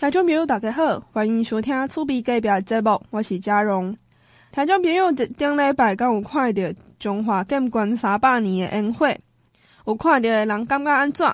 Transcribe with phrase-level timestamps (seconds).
[0.00, 3.96] 听众朋友，大家好，欢迎收听厝边隔壁节目，我是嘉荣。
[4.52, 6.62] 听众朋友，顶礼拜敢有看到
[7.00, 9.08] 中华建军三百年的烟火？
[9.86, 11.26] 有看到的人感觉安怎？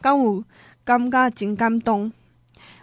[0.00, 0.42] 敢有
[0.84, 2.10] 感觉真感动？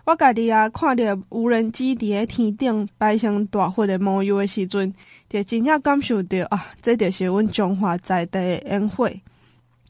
[0.06, 4.94] 我家己也看到无人机伫个天顶摆成大佛的模样的时阵，
[5.28, 9.10] 就真正感受到啊，这就是阮中华在地的烟火。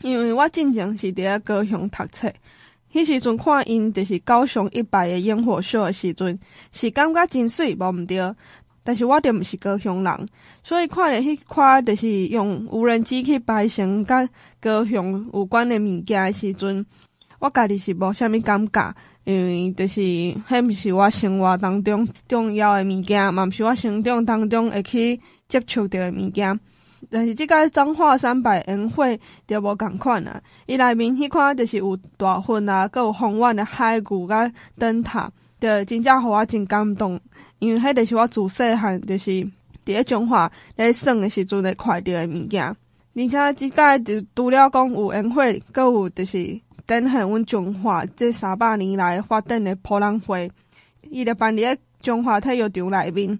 [0.01, 2.31] 因为我进前是伫个高雄读册，
[2.95, 6.39] 迄时阵看因就是高雄一百个烟火秀的时阵，
[6.71, 8.33] 是感觉真水无毋对。
[8.85, 10.27] 但是我着毋是高雄人，
[10.63, 14.25] 所以看了迄块就是用无人机去摆成甲
[14.61, 16.85] 高雄有关的物件的时阵，
[17.39, 18.95] 我家己是无啥物感觉。
[19.25, 26.57] 因为就是，迄毋是我生活当中重要的物件，嘛毋是我生长当中会去接触到的物件。
[27.09, 29.05] 但是即个彰化三百烟火
[29.47, 37.19] 就无共款啊，伊内面迄款就是有大佛啊，阁有宏远的海龟甲灯塔，就真正互我真感动。
[37.59, 39.49] 因为迄就是我自细汉就是伫
[39.85, 45.41] 咧中华咧耍的时阵会看着的物件，而且即个就除了讲有烟火，
[45.71, 46.59] 阁有就是。
[46.87, 50.51] 展现阮中华这三百年来发展的博览会，
[51.09, 53.39] 伊就办伫个中华体育场内面，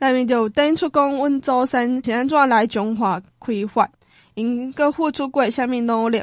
[0.00, 3.88] 内面就展出讲阮祖先是安怎来中华开发，
[4.34, 6.20] 因阁付出过啥物努力，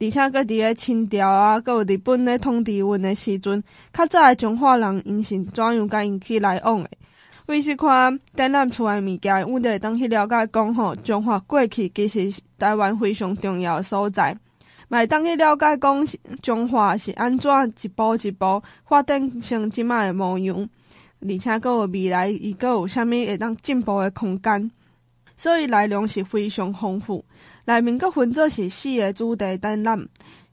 [0.00, 3.62] 而且阁伫个清朝啊，阁有日本咧统治阮的时阵，
[3.92, 6.90] 较早的中华人因是怎样甲因去来往的。
[7.46, 14.36] 为是看展览出来物件，阮就会当去了解讲吼，中华过去其实是台湾非常重要的所在。
[14.88, 16.06] 来当去了解讲
[16.42, 17.50] 中华是安怎
[17.82, 20.68] 一步一步发展成即卖的模样，
[21.28, 24.70] 而且阁有未来伊阁有啥物会当进步的空间，
[25.36, 27.24] 所以内容是非常丰富。
[27.64, 30.06] 内面阁分做是四个主题展览，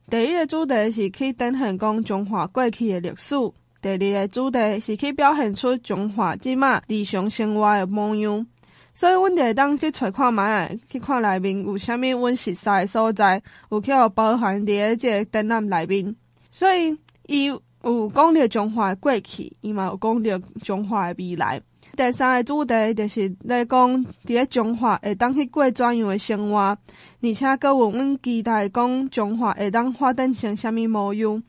[0.09, 3.35] 第一个主题是去展现讲中华过去的历史，
[3.81, 8.45] 第二个主题是去表现出中华即卖日常生活的模样。
[8.93, 10.41] 所以，阮就会当去揣看觅，
[10.89, 13.41] 去看内面有啥物阮熟悉诶所在，
[13.71, 16.15] 有去互包含伫诶即个展览内面。
[16.51, 16.97] 所以，
[17.27, 17.49] 伊
[17.83, 21.61] 有讲着中华过去，伊嘛有讲着中华的未来。
[21.95, 26.77] 第三个主题就是来讲伫个中华会当去过怎样的生活，
[27.21, 31.43] 而且阁有阮期待讲中华会当发展成啥物模样。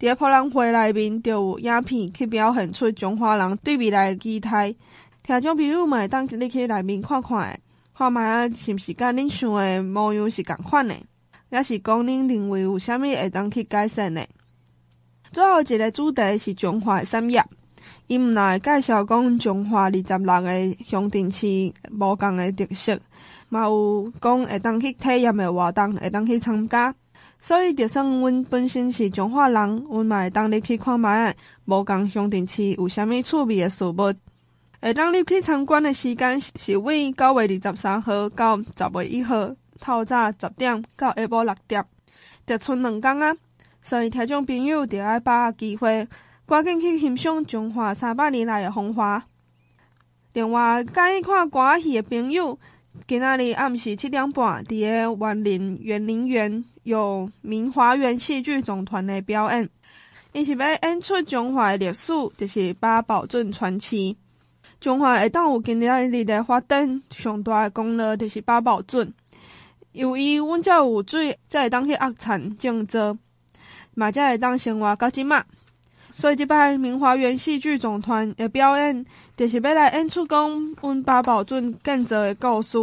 [0.00, 4.74] 伫个博览会内面，就有影片去表现出中华人对未来的期待。
[5.22, 7.56] 听众朋友们，当你去内面看看，
[7.96, 8.20] 看觅
[8.56, 10.96] 是毋是甲恁想的模样是共款的，
[11.50, 14.26] 也是讲恁认为有啥物会当去改善的。
[15.32, 17.42] 最后一个主题是中华的产业，
[18.06, 22.98] 伊毋但会介绍讲中华二十六个乡镇市无共的特色，
[23.48, 26.94] 嘛有讲会当去体验的活动，会当去参加。
[27.38, 31.08] 所以，就算阮本身是中华人，阮嘛会当入去看觅
[31.64, 34.14] 无共乡镇市有啥物趣味的事物。
[34.80, 39.50] 会当你去参观的时间是为九月二十三号到十月一号，
[39.80, 41.84] 透早十点到下晡六点，
[42.46, 43.34] 就剩两工啊！
[43.82, 46.06] 所以听众朋友就爱把握机会，
[46.46, 49.22] 赶紧去欣赏中华三百年来的风华。
[50.32, 52.58] 另外，介意看歌仔戏的朋友，
[53.06, 59.68] 今仔日暗时七点半，伫个万林园林园有明华园戏剧总团的表演，
[60.32, 64.16] 伊是要演出中华的历史，就是八宝镇传奇。
[64.80, 69.12] 中华会当有今日日的发展，上大的功劳就是八宝镇。
[69.92, 72.98] 由于阮遮有水，才会当去压产种植，
[73.94, 75.44] 嘛才会当生活到即马。
[76.12, 79.04] 所以即摆明华园戏剧总团的表演，
[79.36, 82.78] 就是要来演出讲阮八宝镇建造的故事。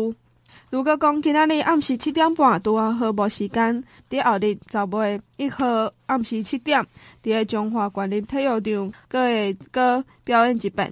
[0.72, 6.84] 如果讲今仔日暗时七点半拄啊好无时间，伫后日十月一号暗时七点，
[7.24, 10.92] 伫个中华县立体育场，阁会阁表演一遍。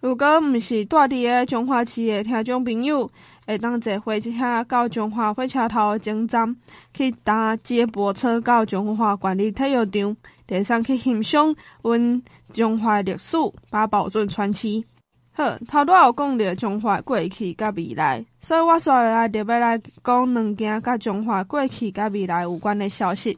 [0.00, 3.10] 如果毋是住伫个中华市的听众朋友，
[3.48, 4.30] 会当坐火车
[4.68, 6.54] 到中华火车头前站，
[6.92, 10.16] 去搭接驳车到中华管理体育场，
[10.46, 12.22] 第三去欣赏阮
[12.52, 13.38] 中华历史
[13.70, 14.84] 把宝镇传奇。
[15.32, 23.34] 好，头拄有讲着中华过去甲未来，所以我刷来就要来讲两件甲中华过去甲未来有关的消息。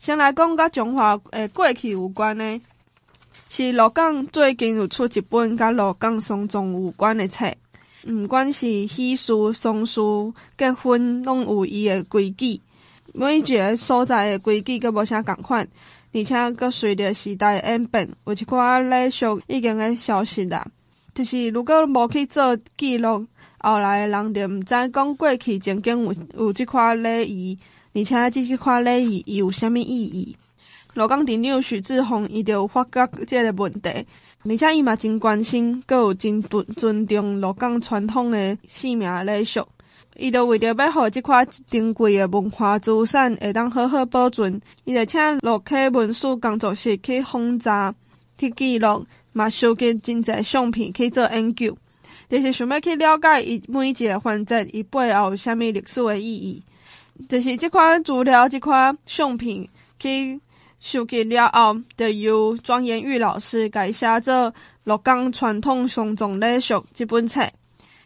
[0.00, 2.60] 先来讲甲中华诶过去有关的。
[3.48, 7.46] 是鹿港最近有出一本甲鹿港丧葬有关的册，
[8.06, 10.00] 毋管是喜事、丧事、
[10.56, 12.60] 结婚，拢有伊的规矩。
[13.12, 15.66] 每一个所在的规矩阁无啥共款，
[16.12, 20.64] 而且阁随着时代的演变，有一寡礼俗已经会消失啦。
[21.14, 23.26] 就是如果无去做记录，
[23.58, 27.58] 后来诶人就毋知讲过去曾经有有即款礼仪，
[27.94, 30.36] 而且即即款礼仪伊有啥物意义。
[30.94, 34.06] 鹿港镇长许志宏伊就有发觉即个问题，
[34.48, 39.66] 而且伊嘛真关心，阁有真尊尊重鹿港传统的姓名礼俗。
[40.18, 47.94] 伊就为着要互即块珍贵的文化资产会当好好保存，伊就请鹿溪文书工作室去访查、
[48.38, 51.76] 去记录，嘛收集真侪相片去做研究，
[52.30, 56.62] 就是想要去了解伊每一个环节伊背后有啥物历史的意义。
[57.28, 59.66] 就是即款资料、即款相片
[59.98, 60.40] 去
[60.88, 64.32] 收集了后，就由庄延玉老师改写做
[64.84, 67.44] 《洛江传统丧葬礼俗》这本册。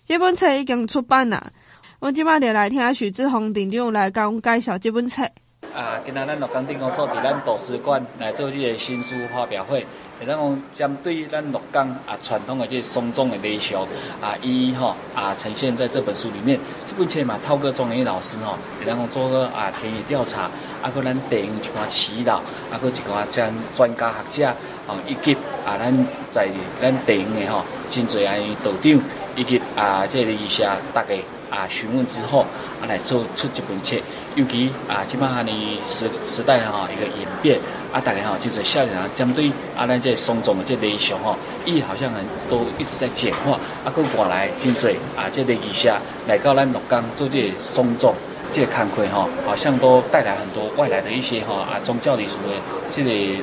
[0.07, 1.53] 这本册已经出版了。
[1.99, 5.31] 我即摆就来听许志宏镇长来甲阮介绍这本册。
[5.75, 9.87] 啊，今仔咱鹿港镇公所伫咱图书馆来做这个新书发表会，
[10.19, 13.77] 会当讲针对咱鹿港啊传统的这丧葬的礼俗
[14.21, 16.59] 啊，一一吼啊呈现在这本书里面。
[16.87, 20.51] 这本册嘛，透过庄延玉老师吼，会当讲做个啊田野调查，
[20.83, 24.49] 啊搁咱地方一寡耆老，啊搁一寡将专家学者
[24.89, 25.35] 啊，以及
[25.65, 26.49] 啊咱在
[26.81, 29.01] 咱地方的吼真侪安尼道长，
[29.37, 31.19] 以及啊这个一下大概。
[31.51, 32.47] 啊，询问之后
[32.81, 33.97] 啊，来做出这本册，
[34.37, 35.51] 尤其啊，即摆哈呢
[35.83, 37.59] 时时代哈一个演变
[37.93, 48.15] 啊，大概哈就是少年人针对啊，咱这送葬的这类型哈，伊好像很都一直在简化啊，搁过来真济啊，这类一下来到咱鹿港做这送葬
[48.53, 52.55] 这个工课哈，好像都带来很多外来的一些哈啊宗教礼俗的
[52.93, 53.43] 这个。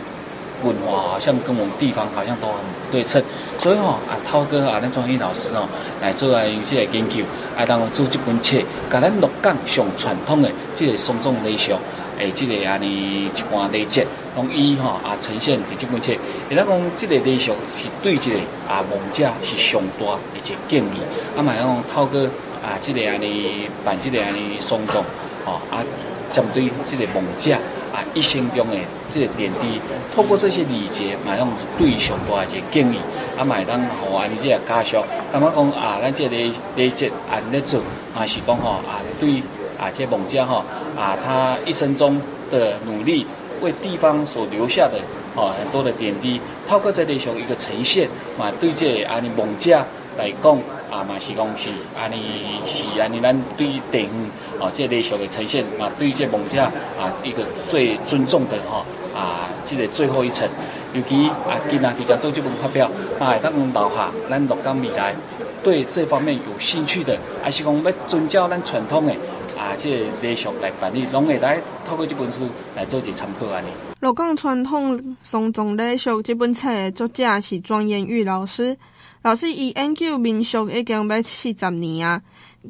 [0.63, 3.21] 文化好像跟我们地方好像都很不对称，
[3.57, 5.67] 所以吼啊，涛哥啊，咱庄延玉老师哦，
[6.01, 7.23] 来做啊有这个研究，
[7.57, 8.57] 啊，当做这本册，
[8.89, 11.73] 甲咱鹿港上传统的这个丧葬礼俗，
[12.19, 14.05] 诶，这个安尼一寡礼节，
[14.35, 16.13] 拢伊吼啊呈现伫这本册，
[16.49, 18.37] 伊咱讲这个礼俗是对这个
[18.69, 20.99] 啊亡者是上大而且敬意，
[21.35, 22.25] 啊嘛讲涛哥
[22.63, 25.03] 啊，这个安尼办这个安尼丧葬，
[25.45, 25.83] 哦啊，
[26.31, 27.57] 针对这个亡者。
[27.97, 28.77] 啊，一生中的
[29.11, 29.81] 这个点滴，
[30.15, 31.49] 透过这些礼节，马上
[31.79, 32.99] 对上大一个敬意，
[33.35, 36.37] 啊，嘛当互安尼这个家属，感觉讲啊，咱这个
[36.75, 37.81] 礼节按咧做，
[38.15, 39.41] 啊是讲吼啊，对
[39.79, 40.63] 啊这亡者吼
[40.95, 42.21] 啊，他一生中
[42.51, 43.25] 的努力，
[43.61, 44.99] 为地方所留下的
[45.33, 48.07] 哦很多的点滴，透过这里上一个呈现，
[48.37, 49.83] 嘛对这安尼亡者
[50.17, 50.57] 来讲。
[50.89, 51.69] 啊嘛是讲是
[51.99, 60.47] 安尼是安尼，咱对地方啊，这个礼俗的呈现嘛，对这亡者啊一个最尊重的哈啊，这个最后一层。
[60.93, 65.13] 尤其啊，今仔日在做这本发表，嘛会当留下咱乐港未来
[65.61, 69.11] 对这方面有兴趣的，还是讲要遵照咱传统的
[69.59, 72.47] 啊，这个礼俗来办理，拢会来透过这本书
[72.77, 73.67] 来做一参考安尼。
[73.99, 78.77] 鹿港传统丧葬礼俗这本册的作者是庄延玉老师。
[79.27, 82.21] 老师伊研究民俗已经要四十年啊！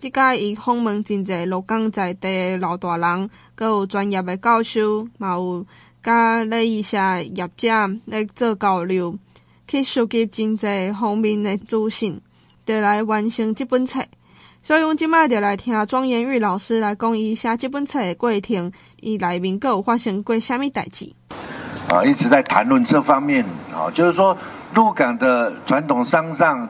[0.02, 5.64] 即个伊访问真侪鹿港在地的老大人，阁有专业的教授，嘛有
[6.02, 7.70] 甲礼仪社业者
[8.06, 9.16] 咧做交流，
[9.68, 12.20] 去收集真侪方面的资讯，
[12.66, 14.04] 就来完成这本册。
[14.64, 21.14] 所以，阮即摆就来听庄延玉老师来讲伊写这本册的过程，伊内面阁有发生过虾米代志。
[21.90, 24.36] 啊，一直在谈论这方面啊，就是说。
[24.78, 26.70] 鹿港的传统商上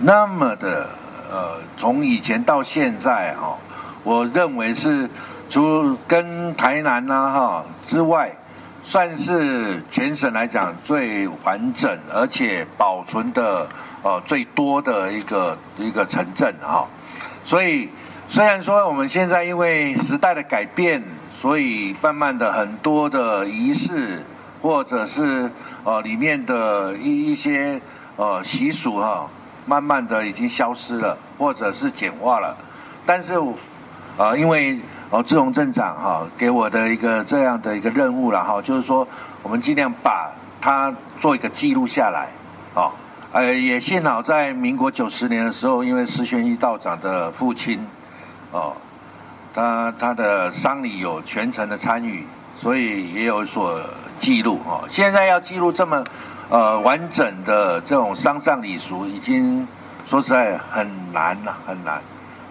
[0.00, 0.88] 那么的
[1.30, 3.58] 呃，从以前到现在哈，
[4.02, 5.10] 我认为是
[5.50, 8.34] 除跟台南呐、啊、哈之外，
[8.82, 13.68] 算是全省来讲最完整而且保存的
[14.02, 16.86] 呃最多的一个一个城镇哈。
[17.44, 17.90] 所以
[18.30, 21.04] 虽然说我们现在因为时代的改变，
[21.38, 24.22] 所以慢慢的很多的仪式
[24.62, 25.50] 或者是。
[25.84, 27.80] 呃，里面的一一些
[28.16, 29.26] 呃习俗哈，
[29.64, 32.54] 慢慢的已经消失了，或者是简化了。
[33.06, 33.40] 但是，
[34.18, 39.08] 呃，因为呃志宏镇长哈给我的一个这样的一个任务了哈，就是说
[39.42, 42.28] 我们尽量把它做一个记录下来，
[42.74, 42.92] 啊，
[43.32, 47.80] 呃，也幸好在民国九十年的时候，因为石宣一道长的父亲，
[48.50, 48.76] 哦，
[49.54, 52.26] 他他的丧礼有全程的参与，
[52.58, 53.80] 所以也有所。
[54.20, 56.04] 记录哈，现在要记录这么
[56.48, 59.66] 呃完整的这种丧葬礼俗，已经
[60.06, 62.00] 说实在很难了，很难。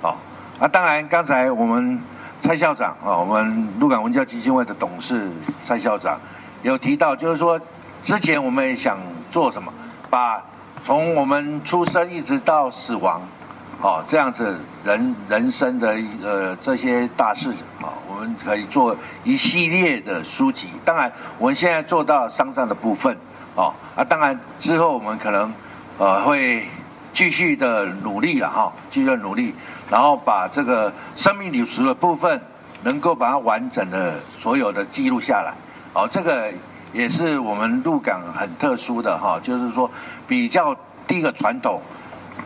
[0.01, 0.17] 好，
[0.59, 2.01] 啊，当然刚才我们
[2.41, 5.29] 蔡校长啊，我们鹿港文教基金会的董事
[5.65, 6.19] 蔡校长
[6.63, 7.59] 有提到，就是说
[8.03, 8.97] 之前我们也想
[9.31, 9.71] 做什么，
[10.09, 10.43] 把
[10.85, 13.21] 从我们出生一直到死亡。
[13.79, 20.67] 哦，这样子人人生的呃这些大事啊，我们可以做一系列的书籍。
[20.83, 23.15] 当然，我们现在做到丧葬的部分，
[23.55, 25.53] 哦啊，当然之后我们可能
[25.99, 26.65] 呃会
[27.13, 29.53] 继续的努力了哈，继续努力，
[29.91, 32.41] 然后把这个生命礼俗的部分
[32.81, 35.53] 能够把它完整的所有的记录下来，
[35.93, 36.51] 哦，这个
[36.93, 39.91] 也是我们鹿港很特殊的哈，就是说
[40.27, 40.75] 比较
[41.07, 41.79] 第一个传统，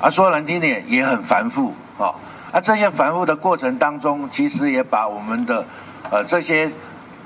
[0.02, 2.16] 啊说难听点也很繁复啊，
[2.52, 5.64] 啊这些繁复的过程当中，其实也把我们的
[6.10, 6.72] 呃这些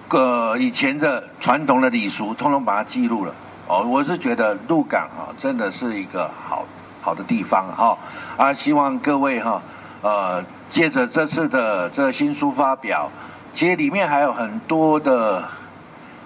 [0.09, 3.33] 个以前的传统的礼俗，通通把它记录了。
[3.67, 6.65] 哦，我是觉得鹿港啊，真的是一个好
[7.01, 7.97] 好的地方哈
[8.37, 9.61] 啊，希望各位哈
[10.01, 13.09] 呃，借着这次的这新书发表，
[13.53, 15.45] 其实里面还有很多的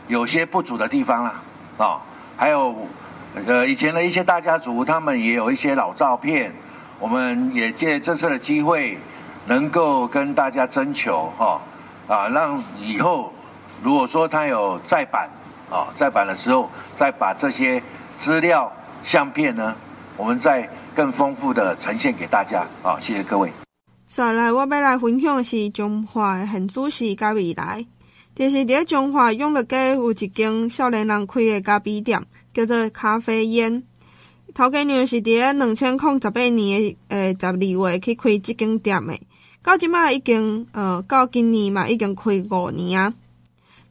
[0.07, 1.35] 有些不足的地方啦
[1.77, 2.01] 啊，
[2.35, 2.75] 还有
[3.45, 6.53] 呃以前的一些大家族，他们也有一些老照片，
[7.00, 8.98] 我们也借这次的机会，
[9.45, 11.62] 能够跟大家征求哈
[12.07, 13.33] 啊，让以后
[13.83, 15.29] 如果说他有再版。
[15.71, 16.67] 啊，再版的时候，
[16.98, 17.79] 再把这些
[18.17, 18.71] 资料
[19.03, 19.75] 相片呢，
[20.17, 22.65] 我们再更丰富的呈现给大家。
[22.81, 23.50] 啊，谢谢各位。
[23.50, 23.53] 接
[24.07, 27.86] 下来我要来分享的是中华的现主时甲未来。
[28.39, 33.84] 就是伫中华永乐街有一间少年人开的咖啡店，叫做咖啡烟。
[34.53, 39.19] 头家娘是伫两千零十八年诶十二月去开即间店的，
[39.62, 43.13] 到即马已经呃到今年嘛已经开五年啊。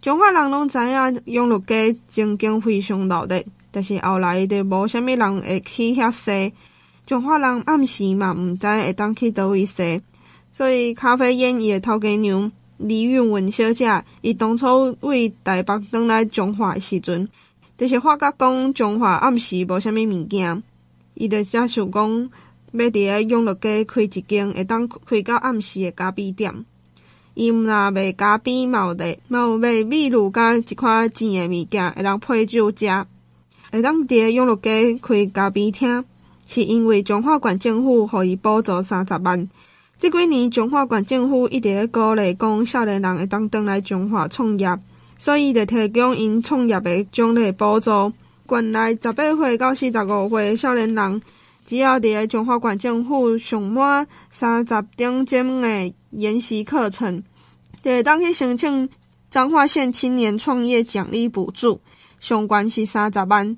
[0.00, 6.52] 中华人拢知影永乐街曾经非常闹热，但是后来就无啥物人会去遐踅。
[7.06, 10.00] 中华人暗时嘛毋知会当去叨位踅，
[10.54, 17.28] 所以咖啡烟伊个头家娘李允文小姐，伊当初为台北转来中华的时阵，
[17.76, 20.62] 就是发觉讲中华暗时无啥物物件，
[21.14, 22.30] 伊就才想讲
[22.72, 26.64] 要伫个永乐街开一间会当开到暗时的咖啡店。
[27.34, 32.86] 伊毋若卖咖啡，嘛有卖嘛有卖米露甲一寡甜诶物件，会当配酒食。
[33.70, 36.04] 会当伫个永乐街开咖啡厅，
[36.46, 39.48] 是因为中华县政府互伊补助三十万。
[39.98, 44.78] 即几年彰化县政府一直鼓励讲少年人会当转来彰化创业，
[45.18, 48.12] 所以就提供因创业诶奖励补助。
[48.48, 51.22] 县内十八岁到四十五岁诶少年人，
[51.66, 57.20] 只要伫个彰化县政府上满三十点钟诶研习课程。
[57.82, 58.88] 就会，当去申请
[59.32, 61.80] 彰化县青年创业奖励补助，
[62.20, 63.56] 上关是三十万。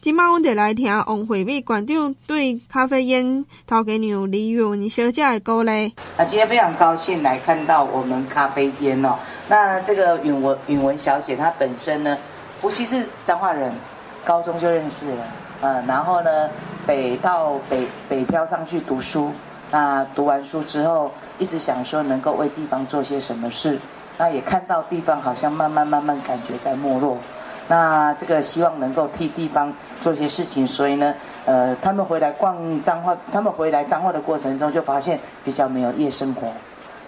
[0.00, 5.92] 今麦阮得来听王惠美馆长对咖啡烟头家娘李允小姐的鼓励。
[6.16, 9.16] 啊，今天非常高兴来看到我们咖啡烟哦。
[9.48, 12.16] 那这个允文允文小姐她本身呢，
[12.58, 13.72] 夫妻是彰化人，
[14.24, 15.24] 高中就认识了，
[15.62, 16.48] 嗯，然后呢
[16.86, 19.32] 北到北北漂上去读书。
[19.72, 23.76] 那读完书之后，一直想说能够为地方做些什么事。
[24.16, 27.18] 那也看到地方好像慢慢慢慢感觉在没落。
[27.68, 36.48] 那这个希望能够替地方做些事情，所以呢，呃，他们回来逛彰化，他们回来彰化的过程中就发现比较没有夜生活。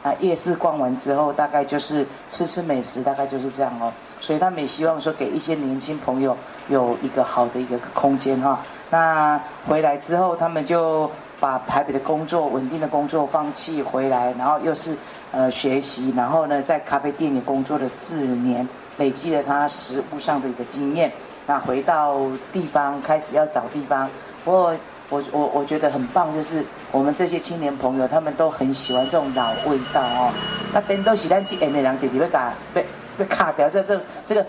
[0.03, 3.93] 啊，夜市逛完之后，大概就是吃吃美食，大概就是这样哦。
[4.21, 6.37] 所以他们也希望说给一些年轻朋友
[6.69, 8.61] 有一个好的一个空间哈。
[8.91, 11.11] 那回来之后，他们就。
[11.41, 14.95] 把台北的工作、稳定的工作放弃回来，然后又是
[15.33, 18.69] 呃学习，然后呢在咖啡店里工作了四年，
[19.01, 21.11] 累积了他实务上的一个经验。
[21.47, 22.21] 那回到
[22.53, 24.09] 地方开始要找地方，
[24.45, 24.73] 不过
[25.09, 30.31] 我我我觉得很棒，就是我们这些青年朋友，他们都很喜欢这种老味道哦。
[30.73, 32.87] 那等到时咱去演的人，弟弟会把被
[33.19, 34.47] 被卡掉，这这这个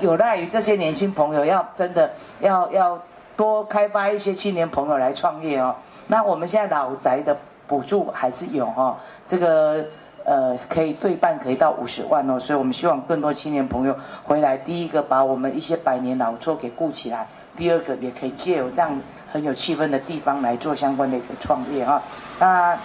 [0.00, 2.08] 有赖于这些年轻朋友要真的
[2.38, 3.02] 要要
[3.36, 5.74] 多开发一些青年朋友来创业哦。
[6.06, 8.96] 那我们现在老宅的补助还是有哦，
[9.26, 9.84] 这个
[10.24, 18.90] 呃可以对半，可以到五十万哦，所以我们希望更多青年朋友回来，第一个把我们一些百年老厝给顾起来，第二个也可以借由这样
[19.30, 22.02] 很有气氛的地方来做相关的一个创业啊。
[22.38, 22.78] 那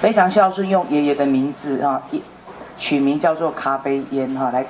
[0.00, 2.02] 非常孝顺，用爷爷的名字啊，
[2.76, 4.64] 取名叫做咖啡烟哈来。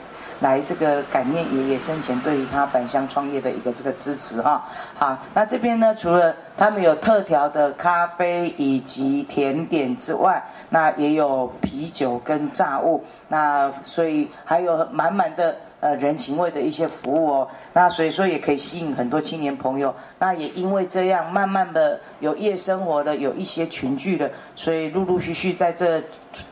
[0.44, 4.62] 来这个感念爷爷生前对于他返乡创业的一个这个支持哈，
[4.94, 26.02] 好，那这边呢，除了他们有特调的咖啡以及甜点之外，那也有啤酒跟炸物，那所以还有满满的呃人情味的一些服务哦，那所以说也可以吸引很多青年朋友，那也因为这样，慢慢的有夜生活的，有一些群聚的，所以陆陆续续在这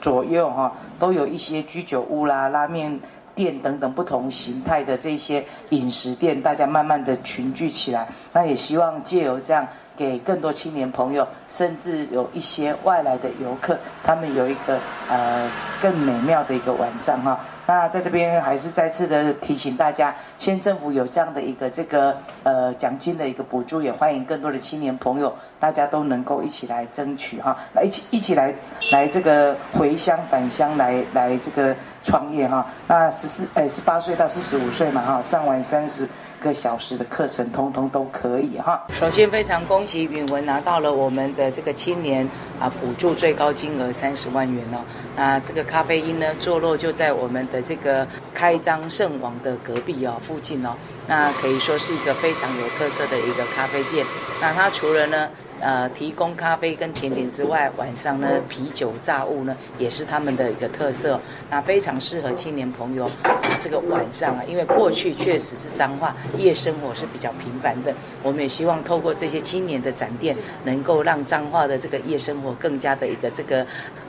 [0.01, 2.99] 左右哈，都有一些居酒屋啦、拉面。
[3.35, 17.41] 店等等不同形态的这些饮食店，大家慢慢的群聚起来，那也希望借由这样，给更多青年朋友，甚至有一些外来的游客，他们有一个呃更美妙的一个晚上哈。
[17.65, 28.53] 那在这边还是再次的提醒大家，县政府有这样的一个这个呃奖金的一个补助，也欢迎更多的青年朋友，大家都能够一起来争取哈，来一起一起来
[28.91, 32.67] 来这个回乡返乡来来这个创业哈。
[32.87, 36.09] 那十四哎十八岁到四十五岁嘛哈，上完三十
[36.41, 38.85] 个小时的课程，通通都可以哈。
[38.99, 42.29] 首先非常恭喜允文拿到了我们的这个青年
[42.59, 44.79] 啊补助最高金额三十万元哦。
[45.15, 50.71] 那这个咖啡因呢，坐落就在我们的这个开张圣王的隔壁哦，附近哦。
[51.07, 54.05] 那可以说是一个非常有特色的一个咖啡店。
[54.41, 55.29] 那它除了呢，
[55.63, 61.21] 呃，提供咖啡跟甜点之外，晚上呢，啤酒炸物呢也是他们的一个特色。
[61.49, 67.95] 那非常适合青年朋友啊，这个晚上啊，因为过去确实是彰化夜生活是比较频繁的。
[68.25, 73.65] 我们也希望透过这些青年的展店，能够让彰化的这个夜生活更加的一个这个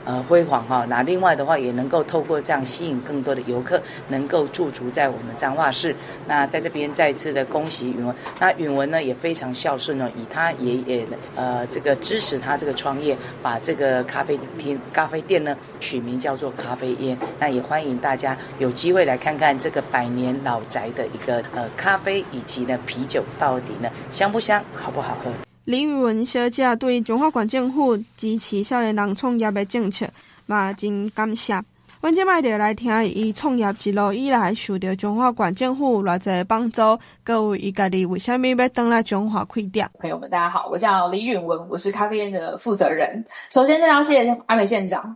[0.06, 0.88] 呃辉煌哈。
[0.90, 5.96] 那另外的话，也能够透过这样吸引更多的游客，能够驻足在我们彰化市。
[6.28, 8.16] 那在这边再一次的恭喜允文。
[8.40, 11.06] 那允文呢也非常孝顺哦，以他爷爷
[11.36, 11.43] 呃。
[11.44, 17.18] 呃，这个支持他这个创业，把这个咖啡厅、咖啡店呢取名叫做咖啡烟。
[17.38, 25.30] 那也欢迎大家有机会来看看这个百年老宅的一个呃咖啡以及呢啤酒到底呢香不香，好不好喝？
[25.66, 30.08] 李宇文小姐对中华管政府支持少年人创业的政策
[30.46, 31.62] 嘛真感谢。
[32.04, 36.82] 阮即摆就来听伊创业一路以来受到中华管政府偌济帮助，
[37.24, 39.90] 各位伊家己为虾米要登来中华开店？
[40.00, 43.24] 朋友们，大家好，我叫李允文，我是咖啡店的负责人。
[43.50, 45.16] 首先，要谢谢阿美县长。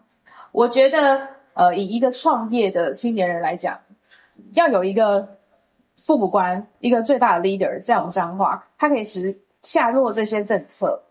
[0.54, 3.78] 我觉得，呃，以一个创业的青年人来讲，
[4.54, 5.36] 要有一个
[5.98, 11.04] 父母官，一个最大的 leader，在我们彰化，他可以实下落这些政策、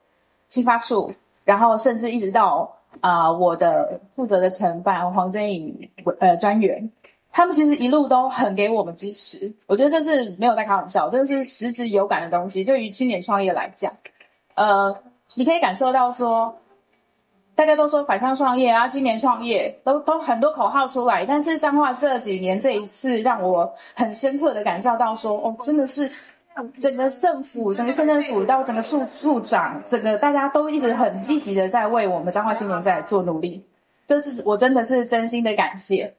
[0.49, 1.13] 激发处，
[1.45, 2.76] 然后甚至一直到。
[3.01, 6.91] 啊、我的负责的承办黄振颖呃专员，
[7.31, 9.53] 他们其实一路都很给我们支持。
[9.67, 12.65] 我觉得这是没有在开玩笑，这是实质有感的东西。
[12.65, 13.93] 对于青年创业来讲，
[14.55, 14.97] 呃，
[15.35, 16.57] 你可以感受到说，
[17.55, 26.11] 大家都说返乡创业啊，青年创业都都很多口号出来，但是彰化这几年这一次让我很深刻的感受到说，哦，真的是。
[26.81, 33.63] 整个政府，整个县政府到整个处处长，整个大家都一直很积极的在为我们彰化青年在做努力，
[34.07, 36.15] 这是我真的是真心的感谢，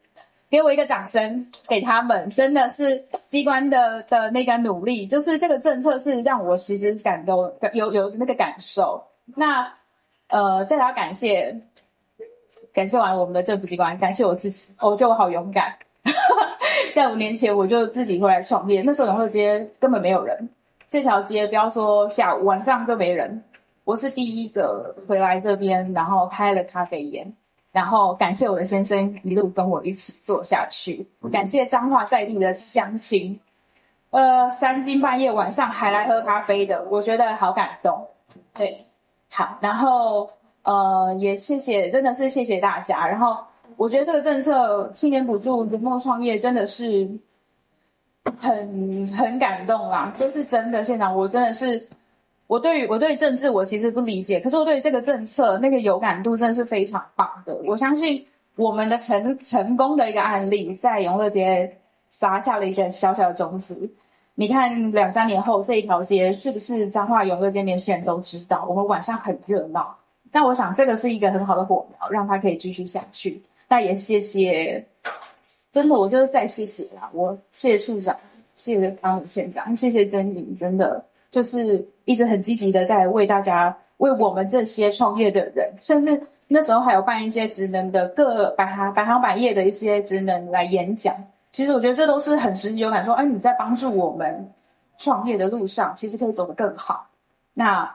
[0.50, 9.04] 给我一个掌声，给他们真的是机关的的那个努力，就是这个政策是让我其实感动，有有那个感受。
[9.36, 9.74] 那
[10.30, 11.60] 呃，再来要感谢，
[12.74, 15.76] 感谢完我们的政府机关，感谢我自己，我觉得我好勇敢。
[16.96, 18.82] 在五年前，我就自己回来创业。
[18.82, 20.50] 那时候永乐街根本没有人，
[20.88, 23.44] 这条街不要说下午，晚上都没人。
[23.84, 27.32] 我是第一个回来这边，然后开了咖啡店，
[27.72, 33.40] 然后感谢我的先生一路跟我一起做下去，感谢彰化在地的乡亲，
[34.10, 38.08] 呃，三更半夜晚上还来喝咖啡的，我觉得好感动。
[38.54, 38.86] 对，
[39.30, 40.30] 好，然后
[40.64, 43.38] 呃，也谢谢，真的是谢谢大家，然后。
[43.78, 47.08] 我觉得这个政策，青年补助圆梦创业真的是
[48.40, 50.84] 很很感动啦，这是真的。
[50.84, 51.88] 县长，我真的是，
[52.48, 57.56] 我对于我对于政治我其实不理解，可是我对于这个政策那个有感度真的是非常棒的。
[57.66, 61.78] 我相信我们的成成功的一个案例，在永乐街
[62.10, 63.88] 撒下了一个小小的种子。
[64.34, 68.66] 你看两三年后这一条街是不是彰化永乐街年轻人都知道？
[68.68, 69.96] 我们晚上很热闹，
[70.32, 73.40] 但我想这个是一个很好的火苗，让它可以继续下去。
[73.68, 74.86] 那也谢谢，
[75.72, 77.10] 真的，我就是再谢谢啦。
[77.14, 78.16] 我谢谢处长，
[78.56, 91.14] 谢谢康武县长，谢谢真颖，真的就是一直很积极的在为大家，为我们这些创业的人，甚至那时候还有办一些职能的各百行百行百业的一些职能来演讲。
[91.52, 94.50] 其实我觉得这都是很实际有感，说，哎，你在帮助我们
[94.98, 97.08] 创业的路上，其实可以走得更好。
[97.54, 97.94] 那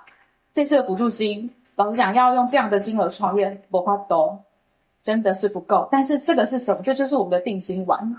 [0.52, 4.38] 这次的补助金，老实讲，要用这样的金额创业，不怕多。
[5.02, 6.80] 真的是不够，但是这个是什么？
[6.84, 8.16] 这就是我们的定心丸。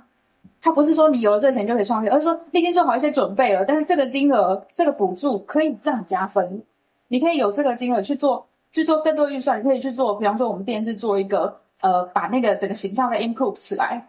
[0.61, 3.65] 它不是说你有了这钱就可以创业，而是说你已经做好一些准备了。
[3.65, 6.61] 但是这个金额，这个补助可以让你加分。
[7.09, 9.59] 你可以有这个金额去做，去做更多预算。
[9.59, 14.07] 你可以去做，比方说我们电视做一个，呃，把那个整个形象再 improve 起来，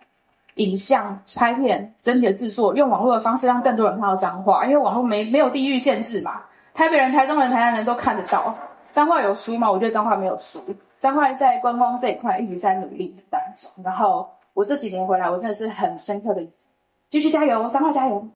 [0.54, 6.42] 影像拍片整体的制作，用网络的方式让更多人看到脏话，因为网络没没有地域限制嘛。
[6.72, 8.56] 台北人、台中人、台南人都看得到。
[8.92, 9.70] 脏话有输吗？
[9.70, 10.60] 我觉得脏话没有输。
[11.04, 16.42] 彰化在观光这一块一直在努力当中，然后我这几年回来，我真的是很深刻的，
[17.10, 18.26] 继续加油，彰化加油！